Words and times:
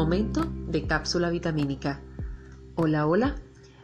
Momento 0.00 0.50
de 0.66 0.86
cápsula 0.86 1.28
vitamínica. 1.28 2.00
Hola, 2.74 3.06
hola. 3.06 3.36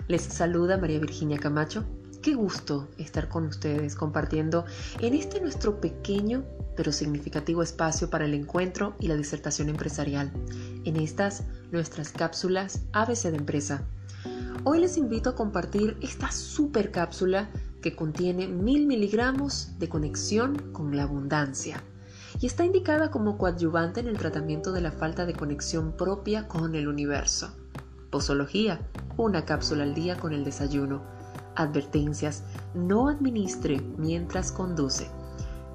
Les 0.08 0.22
saluda 0.22 0.78
María 0.78 0.98
Virginia 0.98 1.36
Camacho. 1.36 1.84
Qué 2.22 2.32
gusto 2.34 2.88
estar 2.96 3.28
con 3.28 3.44
ustedes 3.44 3.94
compartiendo 3.94 4.64
en 5.00 5.12
este 5.12 5.42
nuestro 5.42 5.78
pequeño 5.78 6.42
pero 6.74 6.90
significativo 6.90 7.62
espacio 7.62 8.08
para 8.08 8.24
el 8.24 8.32
encuentro 8.32 8.96
y 8.98 9.08
la 9.08 9.14
disertación 9.14 9.68
empresarial. 9.68 10.32
En 10.86 10.96
estas 10.96 11.42
nuestras 11.70 12.12
cápsulas 12.12 12.80
ABC 12.94 13.24
de 13.24 13.36
empresa. 13.36 13.82
Hoy 14.64 14.80
les 14.80 14.96
invito 14.96 15.28
a 15.28 15.34
compartir 15.34 15.98
esta 16.00 16.32
super 16.32 16.92
cápsula 16.92 17.50
que 17.82 17.94
contiene 17.94 18.48
mil 18.48 18.86
miligramos 18.86 19.78
de 19.78 19.90
conexión 19.90 20.72
con 20.72 20.96
la 20.96 21.02
abundancia 21.02 21.82
y 22.40 22.46
está 22.46 22.64
indicada 22.64 23.10
como 23.10 23.38
coadyuvante 23.38 24.00
en 24.00 24.08
el 24.08 24.18
tratamiento 24.18 24.72
de 24.72 24.80
la 24.80 24.92
falta 24.92 25.26
de 25.26 25.34
conexión 25.34 25.92
propia 25.92 26.48
con 26.48 26.74
el 26.74 26.88
universo. 26.88 27.50
Posología, 28.10 28.80
una 29.16 29.44
cápsula 29.44 29.84
al 29.84 29.94
día 29.94 30.16
con 30.16 30.32
el 30.32 30.44
desayuno. 30.44 31.02
Advertencias, 31.54 32.44
no 32.74 33.08
administre 33.08 33.80
mientras 33.96 34.52
conduce. 34.52 35.08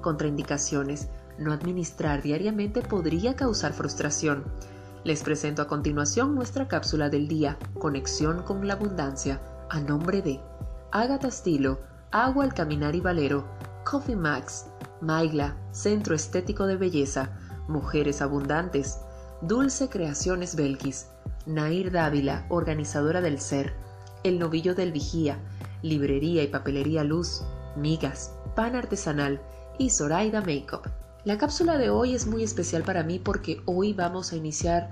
Contraindicaciones, 0.00 1.08
no 1.38 1.52
administrar 1.52 2.22
diariamente 2.22 2.82
podría 2.82 3.34
causar 3.34 3.72
frustración. 3.72 4.44
Les 5.04 5.22
presento 5.22 5.62
a 5.62 5.66
continuación 5.66 6.34
nuestra 6.34 6.68
cápsula 6.68 7.08
del 7.08 7.26
día, 7.26 7.58
Conexión 7.78 8.42
con 8.42 8.66
la 8.66 8.74
Abundancia, 8.74 9.40
a 9.68 9.80
nombre 9.80 10.22
de 10.22 10.40
Agatha 10.92 11.30
Stilo, 11.30 11.80
Agua 12.12 12.44
al 12.44 12.54
Caminar 12.54 12.94
y 12.94 13.00
Valero, 13.00 13.44
Coffee 13.84 14.14
Max, 14.14 14.66
Maigla, 15.02 15.56
Centro 15.72 16.14
Estético 16.14 16.66
de 16.66 16.76
Belleza, 16.76 17.30
Mujeres 17.68 18.22
Abundantes, 18.22 19.00
Dulce 19.42 19.88
Creaciones 19.88 20.54
Belkis, 20.54 21.08
Nair 21.44 21.90
Dávila, 21.90 22.46
organizadora 22.48 23.20
del 23.20 23.40
Ser, 23.40 23.74
El 24.22 24.38
Novillo 24.38 24.74
del 24.74 24.92
Vigía, 24.92 25.38
Librería 25.82 26.44
y 26.44 26.46
Papelería 26.46 27.02
Luz, 27.02 27.42
Migas, 27.76 28.32
Pan 28.54 28.76
Artesanal 28.76 29.42
y 29.78 29.90
Zoraida 29.90 30.40
Makeup. 30.40 30.86
La 31.24 31.38
cápsula 31.38 31.78
de 31.78 31.90
hoy 31.90 32.14
es 32.14 32.26
muy 32.26 32.42
especial 32.42 32.82
para 32.82 33.02
mí 33.02 33.18
porque 33.18 33.60
hoy 33.64 33.92
vamos 33.92 34.32
a 34.32 34.36
iniciar 34.36 34.90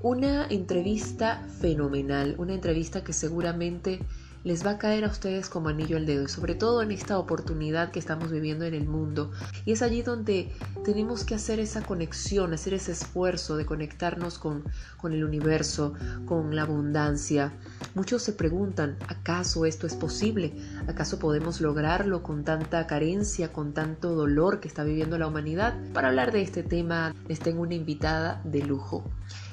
una 0.00 0.46
entrevista 0.48 1.44
fenomenal, 1.60 2.34
una 2.38 2.54
entrevista 2.54 3.04
que 3.04 3.12
seguramente 3.12 4.00
les 4.44 4.66
va 4.66 4.72
a 4.72 4.78
caer 4.78 5.04
a 5.04 5.08
ustedes 5.08 5.48
como 5.48 5.68
anillo 5.68 5.96
al 5.96 6.06
dedo, 6.06 6.24
y 6.24 6.28
sobre 6.28 6.54
todo 6.54 6.82
en 6.82 6.90
esta 6.90 7.18
oportunidad 7.18 7.90
que 7.90 7.98
estamos 7.98 8.30
viviendo 8.30 8.64
en 8.64 8.74
el 8.74 8.86
mundo. 8.86 9.30
Y 9.64 9.72
es 9.72 9.82
allí 9.82 10.02
donde 10.02 10.52
tenemos 10.84 11.24
que 11.24 11.34
hacer 11.34 11.60
esa 11.60 11.82
conexión, 11.82 12.52
hacer 12.52 12.74
ese 12.74 12.92
esfuerzo 12.92 13.56
de 13.56 13.66
conectarnos 13.66 14.38
con, 14.38 14.64
con 14.96 15.12
el 15.12 15.24
universo, 15.24 15.94
con 16.26 16.56
la 16.56 16.62
abundancia. 16.62 17.52
Muchos 17.94 18.22
se 18.22 18.32
preguntan, 18.32 18.96
¿acaso 19.08 19.66
esto 19.66 19.86
es 19.86 19.94
posible? 19.94 20.54
¿Acaso 20.88 21.18
podemos 21.18 21.60
lograrlo 21.60 22.22
con 22.22 22.44
tanta 22.44 22.86
carencia, 22.86 23.52
con 23.52 23.72
tanto 23.74 24.14
dolor 24.14 24.60
que 24.60 24.68
está 24.68 24.82
viviendo 24.84 25.18
la 25.18 25.26
humanidad? 25.26 25.74
Para 25.92 26.08
hablar 26.08 26.32
de 26.32 26.42
este 26.42 26.62
tema 26.62 27.14
les 27.28 27.40
tengo 27.40 27.62
una 27.62 27.74
invitada 27.74 28.40
de 28.44 28.62
lujo. 28.62 29.04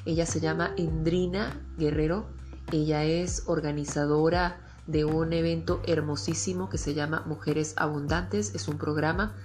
Ella 0.05 0.25
se 0.25 0.39
llama 0.39 0.71
Endrina 0.77 1.61
Guerrero. 1.77 2.27
Ella 2.71 3.03
es 3.03 3.43
organizadora 3.47 4.68
de 4.89 5.05
un 5.05 5.33
evento 5.33 5.81
hermosísimo 5.85 6.69
que 6.69 6.79
se 6.79 6.93
llama 6.93 7.23
Mujeres 7.27 7.73
Abundantes. 7.77 8.55
Es 8.55 8.67
un 8.67 8.77
programa, 8.77 9.35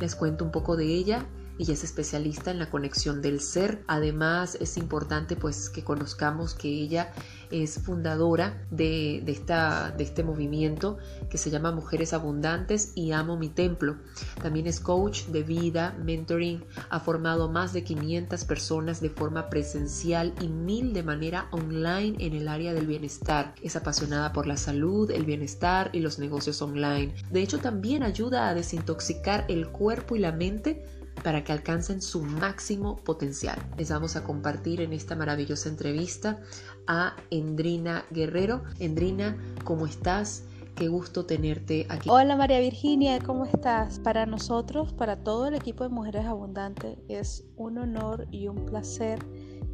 les 0.00 0.16
cuento 0.16 0.44
un 0.44 0.50
poco 0.50 0.76
de 0.76 0.86
ella 0.86 1.24
ella 1.58 1.74
es 1.74 1.84
especialista 1.84 2.50
en 2.50 2.58
la 2.58 2.70
conexión 2.70 3.20
del 3.20 3.40
ser. 3.40 3.82
Además, 3.86 4.56
es 4.60 4.76
importante 4.76 5.36
pues 5.36 5.68
que 5.68 5.82
conozcamos 5.82 6.54
que 6.54 6.68
ella 6.68 7.12
es 7.50 7.80
fundadora 7.80 8.62
de, 8.70 9.22
esta, 9.26 9.90
de 9.90 10.04
este 10.04 10.22
movimiento 10.22 10.98
que 11.30 11.38
se 11.38 11.50
llama 11.50 11.72
Mujeres 11.72 12.12
Abundantes 12.12 12.92
y 12.94 13.12
Amo 13.12 13.36
mi 13.36 13.48
Templo. 13.48 13.96
También 14.42 14.66
es 14.66 14.80
coach 14.80 15.24
de 15.26 15.42
vida, 15.42 15.96
mentoring, 16.04 16.64
ha 16.90 17.00
formado 17.00 17.48
más 17.50 17.72
de 17.72 17.84
500 17.84 18.44
personas 18.44 19.00
de 19.00 19.10
forma 19.10 19.48
presencial 19.48 20.34
y 20.40 20.48
mil 20.48 20.92
de 20.92 21.02
manera 21.02 21.48
online 21.50 22.16
en 22.18 22.34
el 22.34 22.48
área 22.48 22.72
del 22.74 22.86
bienestar. 22.86 23.54
Es 23.62 23.76
apasionada 23.76 24.32
por 24.32 24.46
la 24.46 24.56
salud, 24.56 25.10
el 25.10 25.24
bienestar 25.24 25.90
y 25.92 26.00
los 26.00 26.18
negocios 26.18 26.60
online. 26.62 27.14
De 27.30 27.40
hecho, 27.40 27.58
también 27.58 28.02
ayuda 28.02 28.48
a 28.48 28.54
desintoxicar 28.54 29.44
el 29.48 29.68
cuerpo 29.68 30.16
y 30.16 30.20
la 30.20 30.32
mente 30.32 30.84
para 31.22 31.44
que 31.44 31.52
alcancen 31.52 32.00
su 32.00 32.22
máximo 32.22 32.96
potencial. 32.96 33.58
Les 33.76 33.90
vamos 33.90 34.16
a 34.16 34.24
compartir 34.24 34.80
en 34.80 34.92
esta 34.92 35.16
maravillosa 35.16 35.68
entrevista 35.68 36.40
a 36.86 37.16
Endrina 37.30 38.04
Guerrero. 38.10 38.62
Endrina, 38.78 39.36
¿cómo 39.64 39.86
estás? 39.86 40.44
Qué 40.74 40.86
gusto 40.86 41.26
tenerte 41.26 41.86
aquí. 41.88 42.08
Hola 42.08 42.36
María 42.36 42.60
Virginia, 42.60 43.18
¿cómo 43.18 43.44
estás? 43.44 43.98
Para 43.98 44.26
nosotros, 44.26 44.92
para 44.92 45.16
todo 45.24 45.48
el 45.48 45.54
equipo 45.54 45.82
de 45.82 45.90
Mujeres 45.90 46.24
Abundantes, 46.24 46.98
es 47.08 47.44
un 47.56 47.78
honor 47.78 48.28
y 48.30 48.46
un 48.46 48.64
placer 48.64 49.18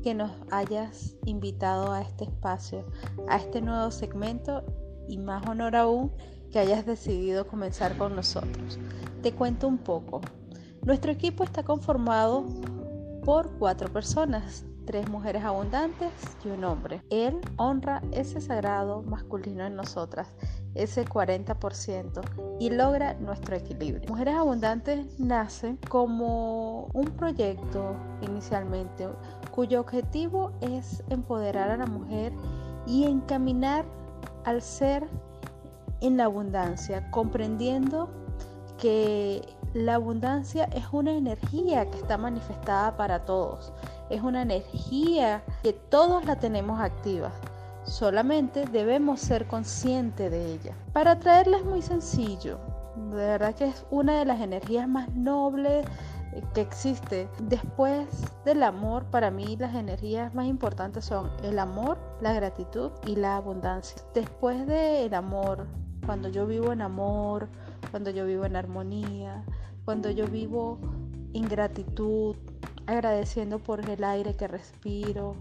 que 0.03 0.15
nos 0.15 0.31
hayas 0.51 1.15
invitado 1.27 1.93
a 1.93 2.01
este 2.01 2.25
espacio, 2.25 2.87
a 3.29 3.37
este 3.37 3.61
nuevo 3.61 3.91
segmento 3.91 4.65
y 5.07 5.19
más 5.19 5.47
honor 5.47 5.77
aún 5.77 6.13
que 6.51 6.59
hayas 6.59 6.87
decidido 6.87 7.47
comenzar 7.47 7.99
con 7.99 8.17
nosotros. 8.17 8.79
Te 9.23 9.33
cuento 9.33 9.69
un 9.69 9.79
poco. 9.79 10.21
Nuestro 10.85 11.11
equipo 11.11 11.45
está 11.45 11.63
conformado 11.63 12.45
por 13.25 13.51
cuatro 13.59 13.91
personas, 13.91 14.67
tres 14.85 15.09
mujeres 15.09 15.43
abundantes 15.43 16.11
y 16.45 16.49
un 16.49 16.63
hombre. 16.63 17.03
Él 17.09 17.41
honra 17.57 18.03
ese 18.13 18.43
sagrado 18.43 19.01
masculino 19.01 19.65
en 19.65 19.77
nosotras, 19.77 20.29
ese 20.75 21.07
40%, 21.07 22.21
y 22.61 22.69
logra 22.69 23.15
nuestro 23.15 23.57
equilibrio. 23.57 24.07
Mujeres 24.11 24.35
Abundantes 24.35 25.19
nace 25.19 25.79
como 25.89 26.91
un 26.93 27.07
proyecto 27.13 27.97
inicialmente 28.21 29.09
cuyo 29.53 29.81
objetivo 29.81 30.53
es 30.61 31.03
empoderar 31.09 31.71
a 31.71 31.79
la 31.79 31.87
mujer 31.87 32.31
y 32.87 33.05
encaminar 33.05 33.87
al 34.45 34.61
ser 34.61 35.09
en 36.03 36.19
la 36.19 36.25
abundancia, 36.25 37.11
comprendiendo 37.11 38.11
que 38.77 39.41
la 39.75 39.97
abundancia 39.97 40.65
es 40.67 40.85
una 40.93 41.13
energía 41.13 41.91
que 41.91 41.99
está 41.99 42.17
manifestada 42.17 42.97
para 42.97 43.25
todos. 43.25 43.73
Es 44.09 44.23
una 44.23 44.43
energía 44.43 45.43
que 45.65 45.73
todos 45.73 46.25
la 46.25 46.37
tenemos 46.37 46.81
activa. 46.81 47.33
Solamente 47.85 48.67
debemos 48.67 49.21
ser 49.21 49.47
conscientes 49.47 50.31
de 50.31 50.55
ella. 50.55 50.75
Para 50.93 51.19
traerla 51.19 51.59
es 51.59 51.65
muy 51.65 51.83
sencillo. 51.83 52.59
De 53.11 53.17
verdad 53.17 53.55
que 53.55 53.67
es 53.67 53.85
una 53.91 54.21
de 54.21 54.25
las 54.25 54.41
energías 54.41 54.89
más 54.89 55.13
nobles 55.13 55.85
que 56.55 56.61
existe. 56.61 57.29
Después 57.41 58.07
del 58.45 58.63
amor, 58.63 59.05
para 59.07 59.33
mí 59.33 59.57
las 59.57 59.75
energías 59.75 60.33
más 60.35 60.47
importantes 60.47 61.05
son 61.05 61.31
el 61.43 61.59
amor, 61.59 61.99
la 62.21 62.33
gratitud 62.33 62.93
y 63.07 63.17
la 63.17 63.37
abundancia. 63.37 64.01
Después 64.15 64.67
del 64.69 65.15
amor, 65.15 65.67
cuando 66.07 66.29
yo 66.29 66.47
vivo 66.47 66.73
en 66.73 66.83
amor, 66.83 67.49
cuando 67.91 68.11
yo 68.11 68.25
vivo 68.27 68.45
en 68.45 68.57
armonía, 68.57 69.45
cuando 69.85 70.11
yo 70.11 70.27
vivo 70.27 70.79
en 71.35 71.49
gratitud, 71.49 72.37
agradeciendo 72.87 73.59
por 73.59 73.89
el 73.89 74.05
aire 74.05 74.35
que 74.35 74.49
respiro, 74.49 75.37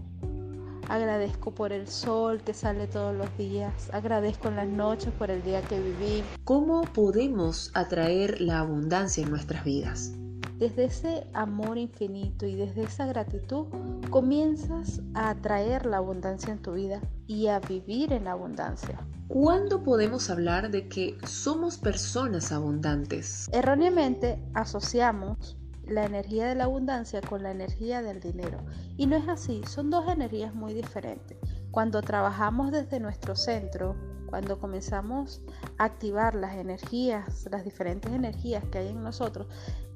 agradezco 0.88 1.52
por 1.52 1.72
el 1.72 1.88
sol 1.88 2.40
que 2.42 2.54
sale 2.54 2.86
todos 2.86 3.14
los 3.14 3.36
días, 3.38 3.90
agradezco 3.92 4.48
en 4.48 4.56
las 4.56 4.68
noches 4.68 5.12
por 5.18 5.30
el 5.30 5.42
día 5.42 5.62
que 5.62 5.80
viví. 5.80 6.22
¿Cómo 6.44 6.82
podemos 6.82 7.70
atraer 7.74 8.40
la 8.40 8.60
abundancia 8.60 9.22
en 9.22 9.30
nuestras 9.30 9.64
vidas? 9.64 10.12
Desde 10.58 10.84
ese 10.84 11.26
amor 11.32 11.78
infinito 11.78 12.46
y 12.46 12.54
desde 12.54 12.84
esa 12.84 13.06
gratitud 13.06 13.66
comienzas 14.10 15.00
a 15.14 15.30
atraer 15.30 15.84
la 15.84 15.96
abundancia 15.96 16.52
en 16.52 16.62
tu 16.62 16.74
vida 16.74 17.00
y 17.26 17.48
a 17.48 17.58
vivir 17.58 18.12
en 18.12 18.28
abundancia. 18.28 18.98
¿Cuándo 19.26 19.82
podemos 19.82 20.30
hablar 20.30 20.70
de 20.70 20.88
que 20.88 21.18
somos 21.26 21.76
personas 21.76 22.52
abundantes? 22.52 23.48
Erróneamente 23.52 24.38
asociamos 24.54 25.56
la 25.86 26.04
energía 26.04 26.46
de 26.46 26.54
la 26.54 26.64
abundancia 26.64 27.20
con 27.20 27.42
la 27.42 27.50
energía 27.50 28.02
del 28.02 28.20
dinero. 28.20 28.58
Y 28.96 29.06
no 29.06 29.16
es 29.16 29.28
así, 29.28 29.62
son 29.66 29.90
dos 29.90 30.06
energías 30.08 30.54
muy 30.54 30.72
diferentes. 30.72 31.36
Cuando 31.72 32.00
trabajamos 32.00 32.70
desde 32.70 33.00
nuestro 33.00 33.34
centro, 33.34 33.96
cuando 34.26 34.58
comenzamos 34.58 35.42
a 35.78 35.84
activar 35.84 36.34
las 36.34 36.54
energías, 36.54 37.46
las 37.50 37.64
diferentes 37.64 38.12
energías 38.12 38.64
que 38.64 38.78
hay 38.78 38.88
en 38.88 39.02
nosotros, 39.02 39.46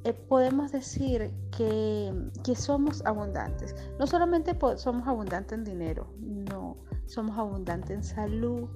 eh, 0.04 0.12
podemos 0.12 0.72
decir 0.72 1.30
que, 1.56 2.12
que, 2.44 2.54
somos 2.54 3.04
abundantes. 3.04 3.74
No 3.98 4.06
solamente 4.06 4.56
somos 4.76 5.06
abundantes 5.06 5.58
en 5.58 5.64
dinero, 5.64 6.06
no, 6.18 6.76
somos 7.06 7.36
abundantes 7.36 7.90
en 7.90 8.02
salud, 8.02 8.68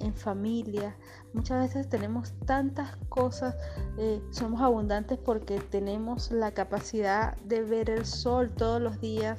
en 0.00 0.14
familia. 0.14 0.96
Muchas 1.32 1.60
veces 1.62 1.88
tenemos 1.88 2.32
tantas 2.46 2.96
cosas, 3.08 3.56
eh, 3.96 4.22
somos 4.30 4.60
abundantes 4.60 5.18
porque 5.18 5.60
tenemos 5.60 6.30
la 6.30 6.52
capacidad 6.52 7.36
de 7.38 7.62
ver 7.62 7.90
el 7.90 8.04
sol 8.04 8.50
todos 8.50 8.80
los 8.80 9.00
días, 9.00 9.38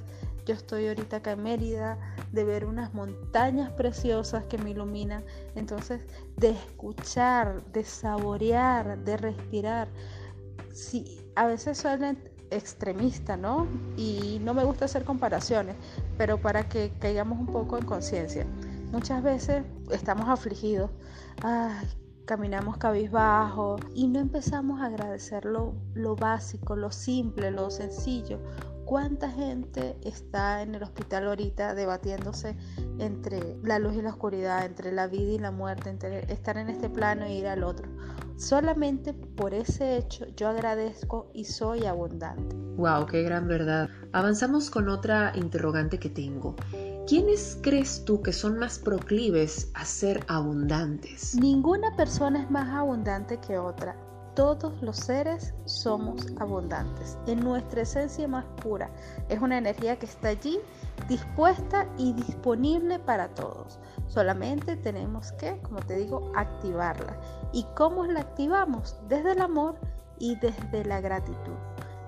yo 0.50 0.56
estoy 0.56 0.88
ahorita 0.88 1.18
acá 1.18 1.34
en 1.34 1.44
Mérida, 1.44 2.00
de 2.32 2.44
ver 2.44 2.66
unas 2.66 2.92
montañas 2.96 3.72
preciosas 3.74 4.46
que 4.46 4.58
me 4.58 4.72
iluminan. 4.72 5.24
Entonces, 5.54 6.02
de 6.38 6.50
escuchar, 6.50 7.64
de 7.72 7.84
saborear, 7.84 8.98
de 9.04 9.18
respirar. 9.18 9.88
Sí, 10.74 11.19
a 11.40 11.46
veces 11.46 11.78
suena 11.78 12.18
extremista, 12.52 13.38
¿no? 13.38 13.66
Y 13.96 14.42
no 14.44 14.54
me 14.54 14.66
gusta 14.66 14.86
hacer 14.86 15.06
comparaciones, 15.06 15.78
pero 16.18 16.42
para 16.42 16.68
que 16.68 16.92
caigamos 17.00 17.40
un 17.40 17.46
poco 17.46 17.78
en 17.78 17.86
conciencia. 17.86 18.46
Muchas 18.92 19.24
veces 19.24 19.64
estamos 19.90 20.28
afligidos, 20.28 20.92
ay, 21.42 21.88
caminamos 22.26 22.76
cabizbajo 22.76 23.78
y 23.96 24.10
no 24.10 24.20
empezamos 24.20 24.82
a 24.82 24.88
agradecer 24.88 25.46
lo, 25.46 25.76
lo 25.94 26.18
básico, 26.18 26.76
lo 26.76 26.92
simple, 26.92 27.52
lo 27.52 27.70
sencillo. 27.70 28.42
¿Cuánta 28.84 29.32
gente 29.32 29.96
está 30.02 30.62
en 30.62 30.76
el 30.76 30.84
hospital 30.84 31.26
ahorita 31.30 31.74
debatiéndose 31.74 32.58
entre 32.98 33.56
la 33.64 33.80
luz 33.80 33.96
y 33.96 34.02
la 34.02 34.10
oscuridad, 34.10 34.66
entre 34.66 34.92
la 34.92 35.08
vida 35.08 35.32
y 35.32 35.40
la 35.40 35.52
muerte, 35.52 35.90
entre 35.90 36.30
estar 36.34 36.58
en 36.58 36.68
este 36.68 36.90
plano 36.90 37.24
e 37.24 37.34
ir 37.34 37.48
al 37.48 37.64
otro? 37.64 37.90
Solamente 38.40 39.14
por 39.14 39.54
ese 39.54 39.98
hecho 39.98 40.26
yo 40.38 40.48
agradezco 40.48 41.30
y 41.34 41.44
soy 41.44 41.86
abundante. 41.86 42.56
Wow, 42.78 43.06
qué 43.06 43.22
gran 43.22 43.50
verdad. 43.50 43.90
Avanzamos 44.14 44.70
con 44.70 44.88
otra 44.88 45.34
interrogante 45.36 46.00
que 46.00 46.10
tengo. 46.10 46.56
¿Quiénes 47.06 47.60
crees 47.62 48.06
tú 48.06 48.22
que 48.22 48.32
son 48.32 48.58
más 48.58 48.80
proclives 48.80 49.70
a 49.74 49.84
ser 49.84 50.24
abundantes? 50.30 51.36
Ninguna 51.36 51.94
persona 51.98 52.42
es 52.42 52.50
más 52.50 52.70
abundante 52.70 53.42
que 53.46 53.58
otra. 53.58 53.98
Todos 54.40 54.82
los 54.82 54.96
seres 54.96 55.54
somos 55.66 56.26
abundantes. 56.40 57.18
En 57.28 57.42
nuestra 57.42 57.82
esencia 57.82 58.26
más 58.26 58.46
pura 58.64 58.90
es 59.28 59.42
una 59.42 59.58
energía 59.58 60.00
que 60.00 60.06
está 60.06 60.30
allí 60.30 60.58
dispuesta 61.10 61.86
y 61.98 62.14
disponible 62.14 63.00
para 63.00 63.28
todos. 63.36 63.80
Solamente 64.08 64.78
tenemos 64.78 65.34
que, 65.34 65.60
como 65.64 65.82
te 65.82 65.98
digo, 65.98 66.32
activarla. 66.38 67.20
¿Y 67.52 67.66
cómo 67.76 68.06
la 68.06 68.22
activamos? 68.22 68.96
Desde 69.10 69.34
el 69.34 69.42
amor 69.42 69.76
y 70.20 70.38
desde 70.38 70.86
la 70.86 71.02
gratitud. 71.02 71.58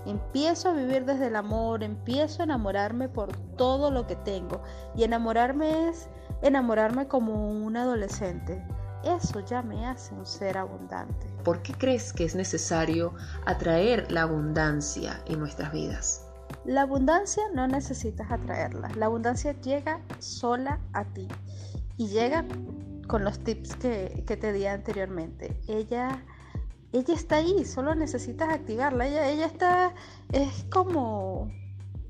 Empiezo 0.05 0.69
a 0.69 0.73
vivir 0.73 1.03
desde 1.03 1.27
el 1.27 1.35
amor, 1.35 1.83
empiezo 1.83 2.43
a 2.43 2.45
enamorarme 2.45 3.09
por 3.09 3.35
todo 3.57 3.91
lo 3.91 4.07
que 4.07 4.15
tengo. 4.15 4.61
Y 4.95 5.03
enamorarme 5.03 5.89
es 5.89 6.07
enamorarme 6.41 7.09
como 7.09 7.51
un 7.51 7.75
adolescente. 7.75 8.65
Eso 9.03 9.39
ya 9.41 9.61
me 9.61 9.85
hace 9.85 10.13
un 10.13 10.25
ser 10.25 10.57
abundante. 10.57 11.27
¿Por 11.43 11.61
qué 11.61 11.73
crees 11.73 12.13
que 12.13 12.25
es 12.25 12.35
necesario 12.35 13.13
atraer 13.45 14.11
la 14.11 14.23
abundancia 14.23 15.21
en 15.27 15.39
nuestras 15.39 15.71
vidas? 15.71 16.27
La 16.65 16.81
abundancia 16.81 17.43
no 17.53 17.67
necesitas 17.67 18.31
atraerla. 18.31 18.89
La 18.95 19.07
abundancia 19.07 19.59
llega 19.61 20.01
sola 20.19 20.79
a 20.93 21.05
ti. 21.05 21.27
Y 21.97 22.07
llega 22.07 22.45
con 23.07 23.23
los 23.23 23.39
tips 23.39 23.75
que, 23.75 24.23
que 24.27 24.37
te 24.37 24.53
di 24.53 24.65
anteriormente. 24.65 25.59
Ella 25.67 26.23
ella 26.93 27.13
está 27.13 27.37
ahí, 27.37 27.63
solo 27.63 27.95
necesitas 27.95 28.49
activarla. 28.49 29.07
Ella, 29.07 29.29
ella 29.29 29.45
está, 29.45 29.93
es 30.31 30.65
como, 30.69 31.49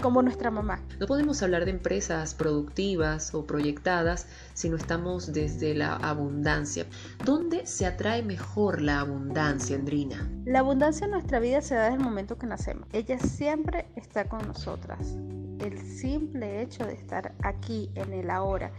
como 0.02 0.22
nuestra 0.22 0.52
mamá. 0.52 0.82
No 1.00 1.08
podemos 1.08 1.42
hablar 1.44 1.66
de 1.66 1.72
empresas 1.72 2.34
productivas 2.34 3.34
o 3.34 3.46
proyectadas 3.46 4.28
si 4.54 4.70
no 4.70 4.76
estamos 4.76 5.32
desde 5.32 5.74
la 5.76 5.96
abundancia. 5.96 6.86
¿Dónde 7.24 7.66
se 7.66 7.86
atrae 7.86 8.24
mejor 8.24 8.82
la 8.82 9.00
abundancia, 9.00 9.76
Andrina? 9.76 10.30
La 10.46 10.60
abundancia 10.60 11.06
en 11.06 11.12
nuestra 11.12 11.40
vida 11.40 11.62
se 11.62 11.76
da 11.76 11.84
desde 11.84 11.98
el 11.98 12.04
momento 12.04 12.38
que 12.38 12.48
nacemos. 12.48 12.88
Ella 12.92 13.20
siempre 13.20 13.88
está 13.96 14.28
con 14.28 14.46
nosotras. 14.48 15.16
El 15.60 15.78
simple 15.78 16.62
hecho 16.62 16.86
de 16.86 16.94
estar 16.94 17.34
aquí 17.44 17.92
en 17.96 18.14
el 18.14 18.30
ahora 18.32 18.72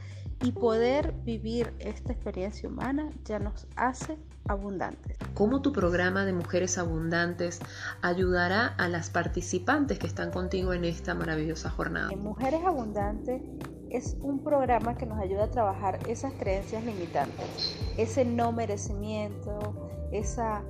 y 0.43 0.53
poder 0.53 1.13
vivir 1.25 1.73
esta 1.79 2.13
experiencia 2.13 2.69
humana 2.69 3.11
ya 3.25 3.39
nos 3.39 3.67
hace 3.77 4.19
abundantes. 4.49 5.17
¿Cómo 5.35 5.63
tu 5.63 5.73
programa 5.73 6.25
de 6.25 6.33
Mujeres 6.33 6.79
Abundantes 6.79 7.61
ayudará 8.03 8.67
a 8.67 8.89
las 8.89 9.09
participantes 9.09 9.99
que 9.99 10.07
están 10.07 10.31
contigo 10.31 10.73
en 10.73 10.85
esta 10.85 11.15
maravillosa 11.15 11.71
jornada? 11.71 12.11
Mujeres 12.17 12.61
Abundantes 12.65 13.43
es 13.91 14.17
un 14.21 14.43
programa 14.43 14.97
que 14.97 15.07
nos 15.07 15.19
ayuda 15.19 15.45
a 15.45 15.51
trabajar 15.51 15.99
esas 16.09 16.33
creencias 16.33 16.85
limitantes, 16.85 17.77
ese 17.97 18.25
no 18.25 18.51
merecimiento, 18.51 19.91
esa 20.11 20.63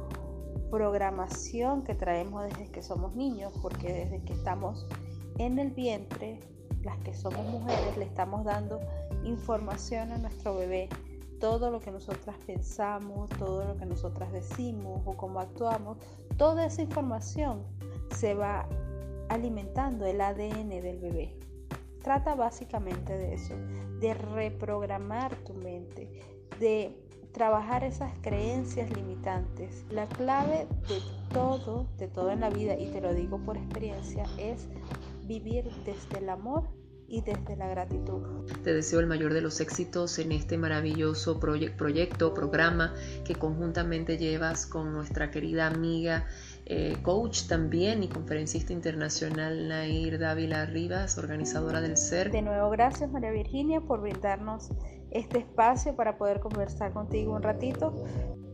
programación 0.71 1.85
que 1.85 1.95
traemos 1.95 2.45
desde 2.45 2.71
que 2.71 2.83
somos 2.83 3.15
niños, 3.15 3.53
porque 3.63 3.93
desde 3.93 4.25
que 4.25 4.33
estamos 4.33 4.87
en 5.39 5.59
el 5.59 5.71
vientre, 5.71 6.41
las 6.83 6.99
que 6.99 7.15
somos 7.15 7.47
mujeres, 7.47 7.97
le 7.97 8.05
estamos 8.05 8.45
dando 8.45 8.81
información 9.25 10.13
a 10.13 10.19
nuestro 10.19 10.57
bebé. 10.57 10.89
Todo 11.41 11.71
lo 11.71 11.81
que 11.81 11.91
nosotras 11.91 12.37
pensamos, 12.47 13.29
todo 13.31 13.65
lo 13.65 13.77
que 13.77 13.87
nosotras 13.87 14.33
decimos 14.33 15.03
o 15.05 15.17
cómo 15.17 15.41
actuamos, 15.41 15.99
toda 16.37 16.67
esa 16.67 16.83
información 16.83 17.65
se 18.15 18.35
va 18.35 18.69
alimentando 19.29 20.07
el 20.07 20.21
ADN 20.21 20.69
del 20.69 20.99
bebé. 20.99 21.37
Trata 22.03 22.35
básicamente 22.35 23.17
de 23.17 23.35
eso, 23.35 23.55
de 24.01 24.15
reprogramar 24.15 25.35
tu 25.37 25.55
mente, 25.55 26.09
de 26.59 26.97
trabajar 27.33 27.83
esas 27.83 28.13
creencias 28.21 28.91
limitantes. 28.91 29.85
La 29.91 30.07
clave 30.09 30.67
de 30.89 31.01
todo, 31.33 31.87
de 31.99 32.09
todo 32.09 32.31
en 32.31 32.41
la 32.41 32.51
vida, 32.51 32.79
y 32.79 32.89
te 32.91 33.01
lo 33.01 33.15
digo 33.15 33.39
por 33.39 33.57
experiencia, 33.57 34.25
es 34.39 34.69
vivir 35.25 35.65
desde 35.85 36.19
el 36.19 36.29
amor 36.29 36.65
y 37.13 37.21
desde 37.21 37.57
la 37.57 37.69
gratitud. 37.69 38.23
Te 38.65 38.73
deseo 38.73 38.99
el 38.99 39.07
mayor 39.07 39.35
de 39.35 39.43
los 39.43 39.61
éxitos 39.61 40.19
en 40.19 40.33
este 40.33 40.57
maravilloso 40.57 41.39
proyecto, 41.39 42.33
programa 42.33 42.95
que 43.27 43.35
conjuntamente 43.35 44.17
llevas 44.17 44.65
con 44.65 44.95
nuestra 44.95 45.31
querida 45.31 45.67
amiga, 45.67 46.25
eh, 46.65 46.97
coach 47.03 47.49
también 47.49 48.03
y 48.03 48.09
conferencista 48.09 48.73
internacional 48.73 49.69
Nair 49.69 50.19
Dávila 50.19 50.65
Rivas, 50.65 51.19
organizadora 51.19 51.83
del 51.83 51.99
SER. 51.99 52.33
De 52.33 52.41
nuevo, 52.41 52.71
gracias 52.71 53.11
María 53.11 53.31
Virginia 53.31 53.83
por 53.83 54.01
brindarnos 54.01 54.71
este 55.13 55.39
espacio 55.39 55.95
para 55.95 56.17
poder 56.17 56.41
conversar 56.41 56.93
contigo 56.93 57.35
un 57.35 57.43
ratito. 57.43 58.05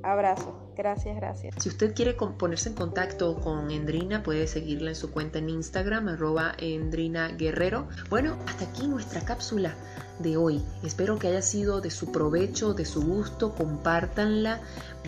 Abrazo, 0.02 0.72
gracias, 0.76 1.16
gracias. 1.16 1.54
Si 1.58 1.68
usted 1.68 1.92
quiere 1.94 2.14
ponerse 2.14 2.68
en 2.68 2.76
contacto 2.76 3.40
con 3.40 3.70
Endrina, 3.70 4.22
puede 4.22 4.46
seguirla 4.46 4.90
en 4.90 4.96
su 4.96 5.10
cuenta 5.10 5.38
en 5.38 5.48
Instagram, 5.48 6.08
arroba 6.08 6.54
Endrina 6.58 7.28
Guerrero. 7.28 7.88
Bueno, 8.08 8.36
hasta 8.46 8.66
aquí 8.66 8.86
nuestra 8.86 9.22
cápsula 9.22 9.74
de 10.20 10.36
hoy. 10.36 10.62
Espero 10.84 11.18
que 11.18 11.28
haya 11.28 11.42
sido 11.42 11.80
de 11.80 11.90
su 11.90 12.12
provecho, 12.12 12.74
de 12.74 12.84
su 12.84 13.04
gusto. 13.04 13.54
Compártanla, 13.54 14.60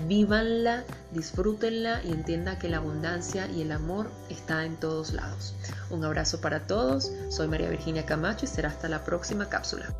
vívanla, 0.08 0.84
disfrútenla 1.12 2.02
y 2.04 2.12
entienda 2.12 2.58
que 2.58 2.68
la 2.68 2.78
abundancia 2.78 3.46
y 3.46 3.62
el 3.62 3.72
amor 3.72 4.10
está 4.28 4.64
en 4.64 4.76
todos 4.76 5.12
lados. 5.12 5.54
Un 5.90 6.04
abrazo 6.04 6.40
para 6.40 6.66
todos. 6.66 7.12
Soy 7.28 7.46
María 7.46 7.70
Virginia 7.70 8.04
Camacho 8.06 8.44
y 8.44 8.48
será 8.48 8.70
hasta 8.70 8.88
la 8.88 9.04
próxima 9.04 9.48
cápsula. 9.48 9.94